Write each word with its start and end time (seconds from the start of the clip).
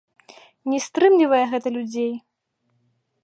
Не 0.73 0.79
стрымлівае 0.85 1.43
гэта 1.53 1.67
людзей! 1.77 2.11